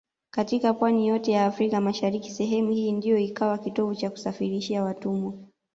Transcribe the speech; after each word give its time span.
Katika 0.33 0.73
pwani 0.73 1.07
yote 1.07 1.31
ya 1.31 1.45
Afrika 1.45 1.81
mashariki 1.81 2.31
sehemu 2.31 2.71
hii 2.71 2.91
ndio 2.91 3.17
ikawa 3.17 3.57
kitovu 3.57 3.95
cha 3.95 4.09
kusafirishia 4.09 4.83
watumwa 4.83 5.33